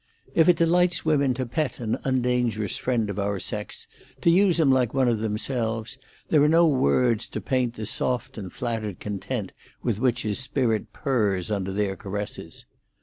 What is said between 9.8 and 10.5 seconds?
with which his